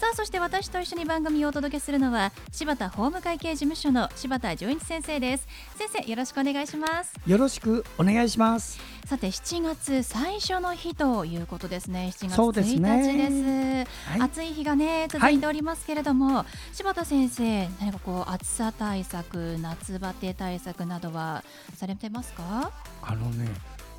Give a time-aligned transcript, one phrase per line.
[0.00, 5.46] さあそして私と一緒に番組をお届けするのは柴田法務会計事務所の柴田純一先生です。
[5.76, 7.12] 先生よろしくお願いします。
[7.26, 8.80] よろしくお願いします。
[9.04, 12.12] さて7月最初の日ということですね。
[12.14, 13.86] 7月1日です、ね。
[14.06, 22.72] はい、暑い日がね続いておりますけれども、はい、柴田先生何かこう暑さ対策夏バテ対策などはされてますか？
[23.02, 23.50] あのね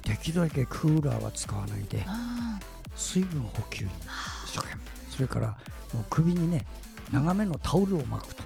[0.02, 2.03] できるだけクーラーは使わないで
[2.95, 3.92] 水分補給に
[4.47, 5.48] 一生懸命それから
[5.94, 6.66] もう首にね
[7.12, 8.44] 長めのタオルを巻くと。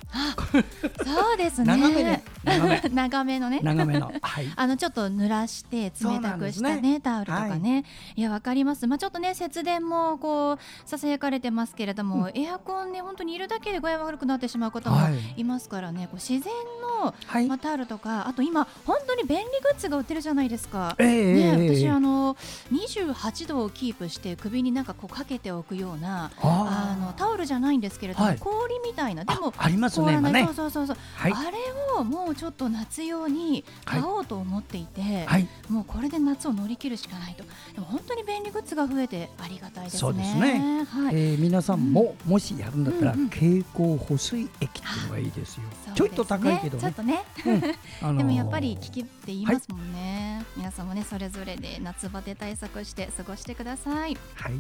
[1.04, 1.68] そうですね。
[1.68, 2.24] 長めね。
[2.44, 2.82] 長め。
[2.90, 3.60] 長めのね。
[3.62, 4.12] 長めの。
[4.22, 4.52] はい。
[4.56, 7.74] あのちょっと濡らして冷たくしたね、ね、タオルとかね。
[7.74, 7.84] はい、
[8.18, 8.88] いやわかります。
[8.88, 14.98] まあちょっとね節電もこうささやかれてますけれども、うん、エアコンね本当にいるだけで具合悪くなってしまう方も
[15.38, 16.08] いますからね。
[16.12, 16.54] こう自然
[17.02, 20.96] の、はい、まあタオルとかあと今本当に便利グッズが売ってるじゃないですか。
[20.98, 22.36] えー、ね私あの
[22.72, 29.26] 28度をキープして首になんかこうかけておくようなあのタオルじゃないんですけれども、はい、氷みたいな。
[29.26, 30.46] でもありますねね。
[30.46, 31.58] そうそうそうそう、はい、あれ
[31.98, 37.44] をもうちょっと夏用に買おうと思っていて、はい、もうこれで夏を乗り切るしかないと。
[37.74, 40.00] でも本当に便利グッズが増えてありがたいですね。
[40.00, 46.82] そうですね、はい、えー、皆さんも、もしやるんだったら、うんうん、蛍光補水液っていうのがいいですよ、すね、ちょっと高いけどね。
[46.82, 47.64] ちょっとね、うん。
[48.08, 54.18] あのー、でもやっぱり効きって言いますもんね、皆さんもねそれぞれで夏バテ対策して過ごしてください。
[54.36, 54.54] はい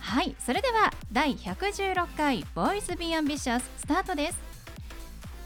[0.00, 4.38] はいそれでは第116回ボーイズビーアンビシャススタートです。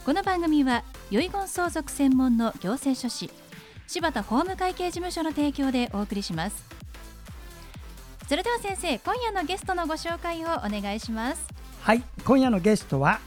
[0.07, 3.31] この番組は遺言相続専門の行政書士
[3.87, 6.65] 柴田法務会計事務所の提供でお送りします。
[8.29, 11.47] それでは先生今夜のゲストのご紹介をお願いします。
[11.83, 13.21] はい今夜のゲストは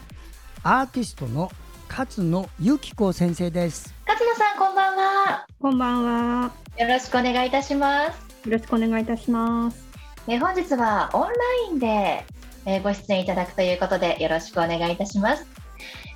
[0.63, 1.51] アーティストの
[1.89, 3.93] 勝野由紀子先生です。
[4.07, 5.47] 勝野さんこんばんは。
[5.61, 6.51] こんばんは。
[6.77, 8.27] よろしくお願いいたします。
[8.45, 9.86] よろしくお願いいたします
[10.29, 11.29] え本日はオンラ
[11.71, 12.25] インで、
[12.65, 15.47] えご出演いただくということでよろしくお願いいたします。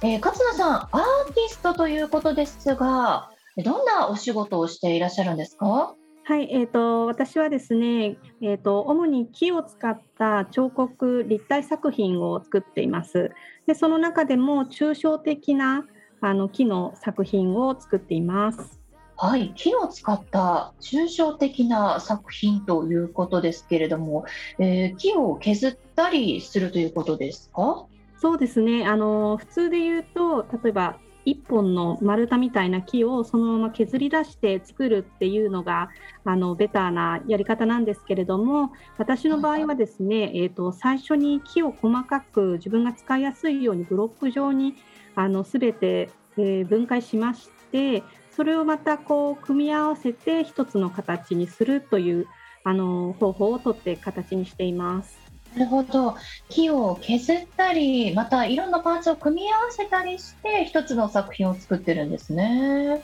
[0.04, 3.30] えー、勝野さん、アーティストということですが、
[3.64, 5.96] どんなお仕事をしていらっしゃるんですか？
[6.26, 13.32] はい、えーと、私はですね、えーと、主に木を使った彫刻立体作品を作っています。
[13.66, 15.86] でその中でも抽象的な
[16.20, 18.81] あの木の作品を作っています。
[19.24, 24.26] はい、木を使った抽象的な作品ということですけれども、
[24.58, 27.86] えー、木を削ったりするということですか？
[28.18, 28.88] そうですね。
[28.88, 35.90] あの普通で言うと例えば1本の丸太みたいな木をそのまま削り出して作るっていうのが
[36.26, 44.78] あのベターなやり方なんですけれども私の場合はですね、えーと、最初に木を細かく自分が使いやすいようにブロック状に
[45.14, 48.02] あの全て、えー、分解しまして
[48.36, 52.28] それをまたこう組み合わせて一つの形にするという
[52.64, 55.20] あの方法をとって形にしています。
[55.54, 56.16] なるほど
[56.48, 63.02] 木を削ったりまたいろんなパーツを組み合わせたりして一つの作品を作ってるんですね。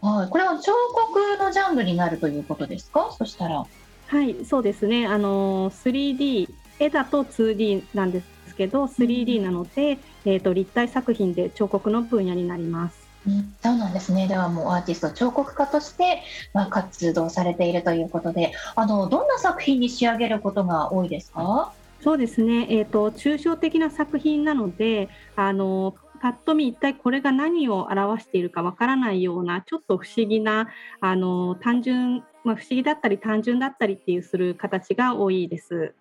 [0.00, 3.14] はい、これは彫刻のジャンルになるということですか？
[3.16, 3.64] そしたら。
[4.08, 6.48] はいそうですねあの 3D
[6.80, 9.98] 絵だと 2D なんですけど 3D なので、うん、
[10.32, 12.99] えーと立体作品で彫刻の分野になります。
[13.26, 14.28] うん、そうなんですね。
[14.28, 16.22] ではもうアーティスト、彫刻家として、
[16.54, 21.72] まあ、活動されているということで、あのどんな作品に仕上げることが多いですか？
[22.02, 30.68] そうですね、えーと、抽象的な作品なので、あのぱっと見、一体これが何を表しているかわからないような、ちょっと不思議な、
[31.00, 35.94] あの単純、まあ、不思議だったり、単純だったりっていうする形が多いです。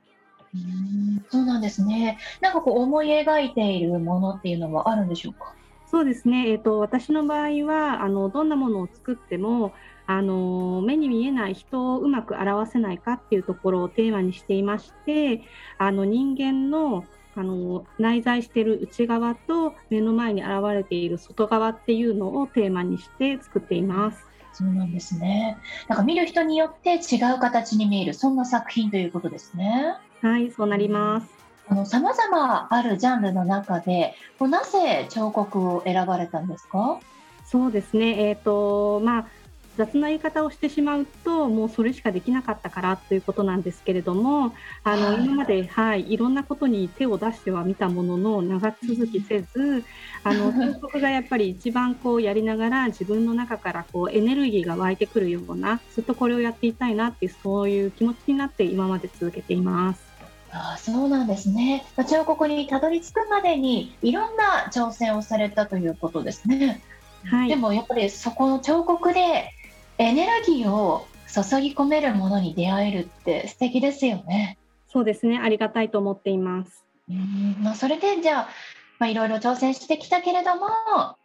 [0.53, 2.17] うんそうなんですね。
[2.41, 5.53] なんかこう思い描いているものっていうのはあるんでしょうか？
[5.89, 9.73] そうですね、えーと、私の場合はあのどんなものを作っても
[10.05, 15.41] あの目に見えない人をうまく表せないかっていうところをテーマにしていまして
[15.77, 17.05] あの人間の
[17.35, 24.25] あの内在している内側と目の前に現れている外側っていうのをテーマにして作っています。
[24.51, 25.57] そうなんですね。
[25.87, 29.95] なんか見る人によって違う形に見えるそんな作品ということですね。
[30.21, 31.48] はい、そうなります。
[31.85, 36.99] さまざまあるジャンルの中でなぜ彫刻を選ばれたんですか？
[37.45, 39.27] そうですね、えーとまあ、
[39.75, 49.83] 雑な言い方をしてしまうともうそれしかできなかったからということなんですけれどもあの、今まで、はい、いろんなことに手を出してはみたものの長続きせず
[50.23, 60.08] あの 彫刻がやっぱり一番こうやりながら自分の中からこうエネルギーが湧いてくるようなずっとこれをやっていたいなっていうそういう気持ちになって今まで続けています。
[60.51, 61.85] あそうなんですね。
[62.07, 66.81] 彫刻にたどり着くまでにいろんな挑戦をされたということですね。
[67.25, 69.51] はい、でもやっぱりそこの彫刻で
[69.97, 74.57] エネルギーを注ぎ込めるものに出会えるって素敵ですよね。
[74.87, 75.37] そうですね。
[75.37, 76.85] ありがたいと思っています。
[77.09, 78.49] うんまあ、それでじゃあ、
[78.97, 80.67] まあ、いろいろ挑戦してきたけれども、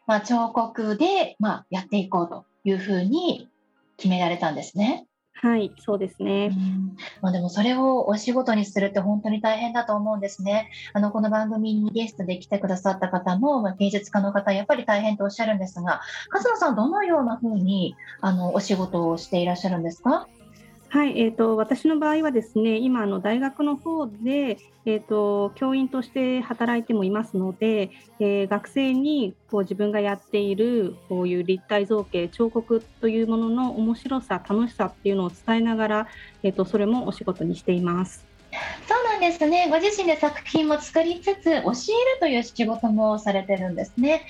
[0.06, 3.49] まあ、彫刻で、まあ、やっていこうというふうに
[3.97, 5.06] 決められたんですね。
[5.37, 6.51] はい、そうですね。
[7.21, 10.71] まあ、でもそれをお仕事にするって本当に大変だと思うんですね。
[10.95, 16.01] あのこの番組にゲストで来てくださった方も、まあ、芸術家の方やっぱり大変とおっしゃるんですが、
[16.33, 20.29] 勝野さんどのようなふうにあのお仕事をしていらっしゃるんですか？
[20.94, 36.08] はい、えーと、私の場合はですね今あの大学の方で、えーと、教員として働いてもいますので、えー、学生にこう自分がやっているこういう立体造形彫刻というものの面白さ楽しさっていうのを伝えながら、
[36.44, 38.25] えーと、それもお仕事にしています。
[38.87, 39.67] そうなんですね。
[39.69, 41.64] ご自身で作品も作りつつ教える
[42.20, 44.23] という仕事もされてるんですね。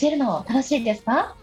[0.00, 1.36] 教えるの楽しいですか？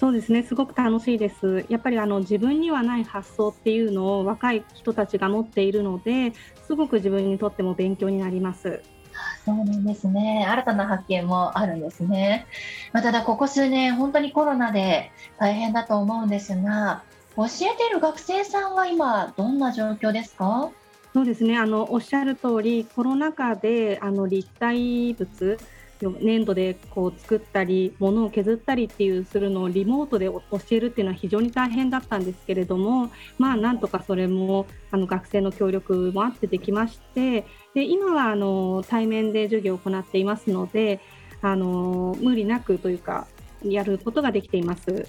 [0.00, 0.42] そうですね。
[0.42, 1.66] すごく楽しいです。
[1.68, 6.32] やっぱりあの自分にはない発想っていうのを若い人たちが持っているので
[6.66, 8.80] すごく自分にとっても勉強になります。
[9.44, 10.46] そうなんですね。
[10.48, 12.46] 新たな発見もあるんですね、
[12.94, 17.02] まあ、ただここ数年本当にコロナで大変だと思うんですが
[17.36, 20.70] 教えている学生さんは今どんな状況ですか？
[21.12, 21.58] そうですね。
[21.58, 25.58] あのおっしゃる通りコロナ禍であの立体物
[26.08, 41.00] 粘土でこう作ったり物を削ったりっていうするのをリモートで教えるっていうのは非常に大変だったんですけれどもまあなんとかそれもあの学生の協力もあってできましてで今はあの対面で授業を行っていますので
[41.42, 43.26] あの無理なくというか
[43.62, 45.06] やることができています。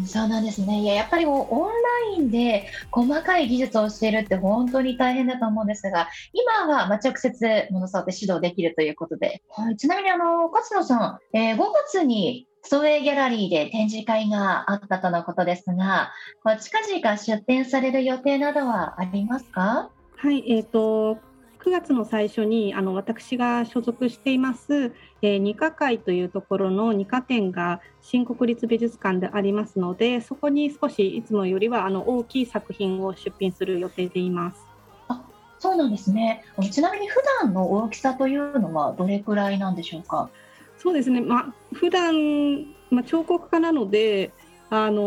[0.00, 0.80] うん、そうなんですね。
[0.80, 1.68] いや、やっぱりオン
[2.08, 16.10] ラインで細かい技術を教えるって本当に大変だと思うんですが、今はま直接もの触って指導できるということで、はい、ちなみにあの勝野さん、えー、5月に創営ギャラリーで展示会があったとのことですが、
[16.60, 19.90] 近々出展される予定などはありますか？
[20.16, 21.18] はい、えーと
[21.66, 34.64] 9月の最初にあの私が所属しています、えー、二課会というところの二課展が新国立美術館でありますのでそこに少しいつもよりはあの大きい作品を出品する予定でいます。
[35.08, 35.24] あ
[35.58, 36.44] そうなんですね。
[36.70, 40.30] ちなみに普段の大きさというのはどれくらいなんでしょうか？
[40.78, 42.14] そうですね、まあ、普段、
[42.90, 44.30] まあ、彫刻家なので、
[44.70, 45.02] あの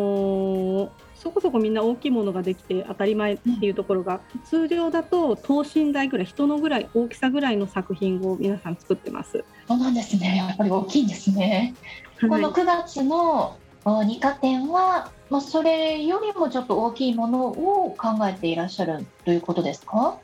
[0.88, 9.44] ーそこそこみんな大きいものができて当たり前っていうところが、うん、通常だと等身大ぐらい人のぐらい大きさぐらいの作品を皆さん作ってます。
[9.68, 11.76] そうなんですねやっぱり大きいんですね。
[12.18, 20.18] はい、この9月の二課展は、まあ、それよりもちょっと大きいものを考えていらっしゃるということですか？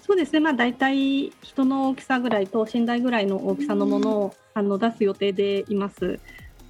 [0.00, 6.18] そうですね、まあ、大体人の大きさぐらい等身大ぐらいの大きさのものを、あの出す予定でいます。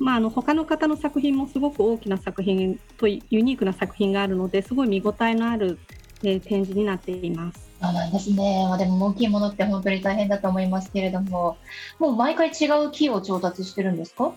[0.03, 5.79] まあ、あの他の方の作品もすごく大きな作品とユニークな作品があるのですごい見応えのある、
[6.25, 7.71] えー、展示になっています。
[7.81, 11.57] そうなんですね、まあ、でも大きいものって本当に大変だと思いますけれども
[11.99, 14.33] もう毎回違う木を調達してるんですか？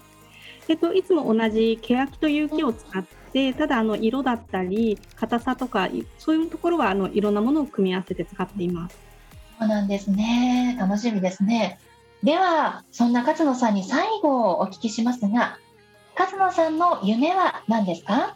[0.68, 8.98] えっと、いつも同じ欅という木を使って、ただあの色だったり硬さとかそういうところはあのいろんなものを組み合わせて使っています。
[9.60, 11.78] そうなんですね楽しみですね。
[12.26, 15.60] ではそんな勝野さんに最後をお聞きしますが
[16.18, 18.36] 勝野さんの夢は何ですか？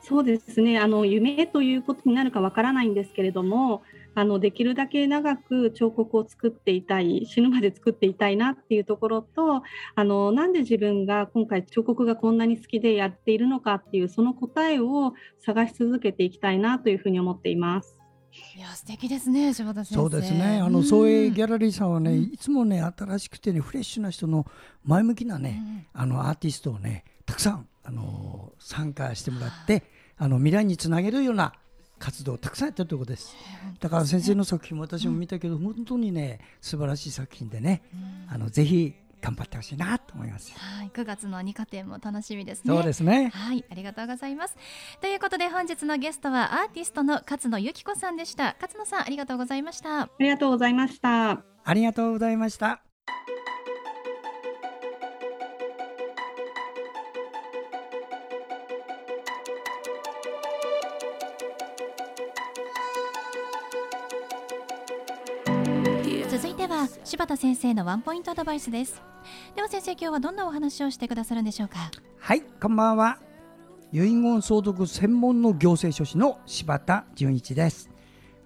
[0.00, 3.82] そうですねあの夢ということになるかわからないんですけれども
[4.14, 9.62] あのできるだけ長く彫刻を作っていたい死ぬまで作っていたいなっていうところと
[9.96, 15.12] あのなんで自分が今回彫刻がこんなに好きでやっているのかっていうその答えを
[15.44, 17.98] 探し続けていきたいなというふうに思っています。
[18.56, 19.94] いや素敵ですね柴田先生。
[19.96, 20.60] そうですね。
[20.60, 24.46] あの創営ギャラリーさんはね、いつもね新しくてねフレッシュな人の
[24.84, 29.82] 前向きなね、あのアーティストをねたくさんあの参加してもらって
[30.16, 31.54] あの未来につなげるような
[31.98, 33.34] 活動をたくさんやってるということです。
[33.80, 37.82] だから先生の作品も私も見たけど、本当にね素晴らしい作品でね、
[38.28, 40.52] あのぜひ頑張ってほしいなと思います。
[40.58, 42.74] はい、9月の二課展も楽しみですね。
[42.74, 43.30] そうですね。
[43.34, 44.56] はい、ありがとうございます。
[45.00, 48.56] ということで本日のゲストはアーティストの勝野由紀子さんでした。
[48.60, 50.02] 勝野さんありがとうございました。
[50.02, 51.42] ありがとうございました。
[51.64, 52.82] ありがとうございました。
[67.20, 69.02] 柴田先生のワンポイントアドバイスです。
[69.54, 71.90] では先生今日はどんなお話をしてくださるんでしょうか？
[72.18, 73.18] はいこんばんは。
[73.92, 77.90] 遺言相続専門の行政書士の柴田純一です。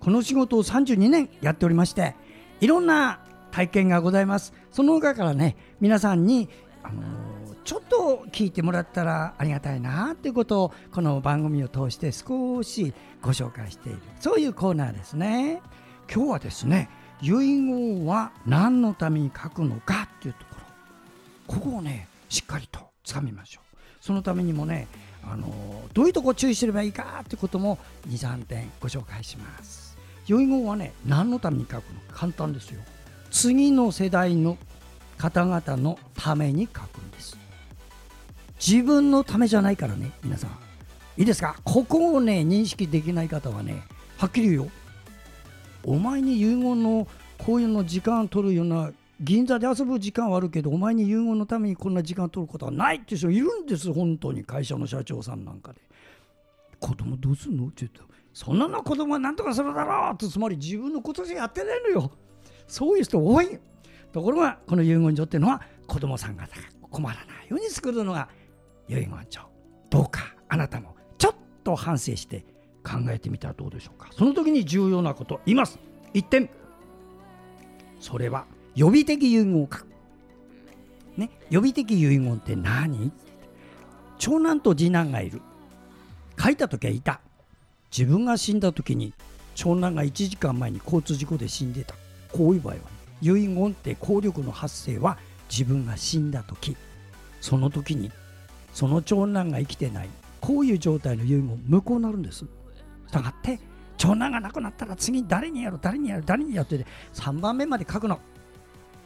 [0.01, 2.17] この仕事を32年やっておりまして
[2.61, 3.21] いろんな
[3.53, 4.53] 体験がございます。
[4.73, 6.49] その中からね皆さんに
[6.83, 15.63] あのちょっと聞いてもらったらありがたいなということをこの番組を通して少しご紹介しているそういうコーナーですね。
[16.13, 16.91] 今日はですね
[17.25, 20.57] 遺言は何のために書くのかっていうとこ
[21.49, 21.55] ろ。
[21.55, 23.77] ここをねしっかりとつかみましょう。
[24.01, 24.87] そのためにもね
[25.23, 27.79] あのどういうとこ注意すればいいかってことも
[28.09, 29.97] 23点ご紹介します。
[30.27, 32.13] 遺言はね何のために書くのか。
[32.13, 32.81] 簡単ですよ。
[33.31, 34.59] 次の世代の
[35.17, 37.39] 方々のために書くんです。
[38.65, 40.51] 自分のためじゃないからね皆さん。
[41.17, 41.57] いいですか？
[41.65, 43.85] ここをね認識できない方はね
[44.19, 44.71] はっきり言うよ。
[45.87, 47.07] お前に遺言の
[47.39, 55.81] こういうの時間取るような銀座で遊ぶ時間はあるけどお前に遺言のためにこんな時間取ることはないっていう人いるんです本当に会社の社長さんなんかで。
[56.81, 57.67] 子供どうすんの？
[57.67, 58.05] って言うと。
[58.33, 62.11] そんなの子供は何とかするだろうってつまり自分のことしかやってないのよ。
[62.67, 63.59] そういう人多い。
[64.13, 66.47] ところがこの遺言状っていうのは子供さんが
[66.91, 68.29] 困らないように作るのが
[68.89, 69.43] 遺言状。
[69.89, 72.45] どうかあなたもちょっと反省して
[72.85, 74.11] 考えてみたらどうでしょうか。
[74.13, 75.79] その時に重要なこと言います。
[76.13, 76.49] 一点。
[77.99, 78.45] それは
[78.77, 79.87] 予備的遺言を書く、
[81.17, 83.11] ね、予備的遺言って何？
[84.19, 85.41] 長男と次男がいる。
[86.39, 87.21] 書いた時はいた。
[87.91, 89.13] 自分が死んだ時に
[89.55, 91.95] 長男が1時間前に交通事故で死んでた。
[92.33, 92.81] こういう場合は、
[93.23, 95.17] 遺言って効力の発生は
[95.49, 96.77] 自分が死んだ時。
[97.41, 98.11] その時に
[98.73, 100.09] その長男が生きてない。
[100.41, 102.45] こういう状態の遺言無効になるんです。
[103.15, 103.61] たがって
[103.97, 105.79] 長男が亡くなったら次誰にやる？
[105.81, 106.25] 誰にやる？
[106.27, 108.19] 誰にやって3番目まで書くの。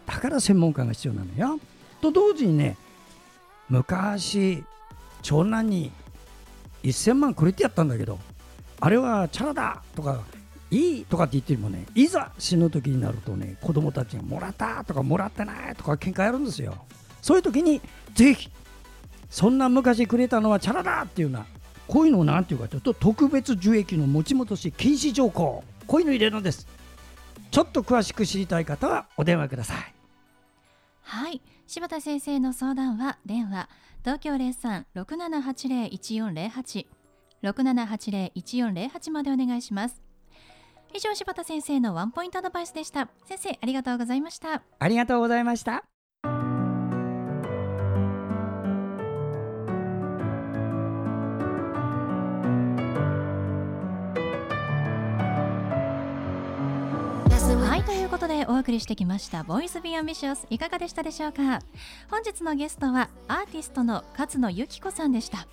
[0.06, 1.60] だから専門家が必要なのよ。
[2.00, 2.78] と同時にね
[3.68, 4.64] 昔
[5.20, 5.92] 長男に
[6.82, 8.18] 1000万くれてやったんだけど
[8.80, 10.22] あれはチャラだとか
[10.70, 11.84] いいとかって言ってもね。
[11.94, 16.74] いざ死ぬ時になるとね子供たちがもらったとかもらってないとか喧嘩やるんですよ。
[17.20, 17.82] そういう時に
[18.14, 18.48] ぜひ
[19.28, 21.46] そんな昔くれたのはチャラだっていうような
[21.88, 26.66] こういうのを何ていうかというと特別受益の持ち戻し禁止条項こういうの入れるんです。
[27.50, 29.76] ちょっと詳しく知りたい方はお電話ください。
[31.02, 31.40] はい。
[31.66, 33.68] 柴田先生の相談は電話
[34.04, 36.87] 東京03-6780-1408
[37.42, 40.02] 6780-1408までお願いします。
[40.95, 43.09] 以上柴田先生のワンポイントアドバイスでした。
[43.26, 44.62] 先生ありがとうございました。
[44.78, 45.85] ありがとうございました
[57.88, 61.61] ということでお送りしてきました「ボイスビアンビシャスいかがでしたでしょうか？
[62.11, 65.47] 本日のゲストはアーティストの勝野由紀子さんでした。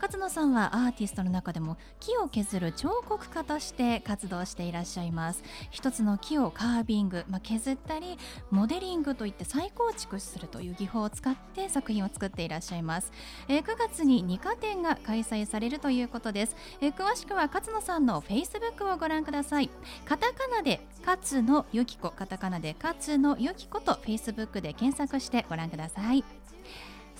[0.00, 5.42] 勝野さんはアーティストの中でも木を削る彫刻家として活動していらっしゃいます。
[5.70, 8.18] 一つの木をカービング、まあ、削ったり
[8.50, 13.12] モデリングといって再構築するという技法を使って作品を作っていらっしゃいます、
[13.48, 19.70] えー、9月に2課展が開催されるということです、えー、詳しくは勝野さんのフェイスブックをご覧ください。
[20.04, 26.24] カタカナで勝野ゆきこカタカナで勝野ゆきことフェイスブックで検索してご覧ください。